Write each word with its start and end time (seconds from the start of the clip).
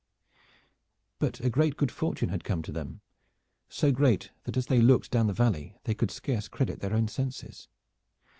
But 1.19 1.39
a 1.41 1.49
great 1.51 1.77
good 1.77 1.91
fortune 1.91 2.29
had 2.29 2.43
come 2.43 2.63
to 2.63 2.71
them 2.71 3.01
so 3.69 3.91
great 3.91 4.31
that 4.45 4.57
as 4.57 4.65
they 4.65 4.81
looked 4.81 5.11
down 5.11 5.27
the 5.27 5.31
valley 5.33 5.77
they 5.83 5.93
could 5.93 6.09
scarce 6.09 6.47
credit 6.47 6.79
their 6.79 6.95
own 6.95 7.07
senses. 7.07 7.67